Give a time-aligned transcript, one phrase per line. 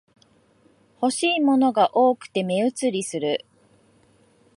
[0.99, 3.45] 欲しいものが多くて目移りする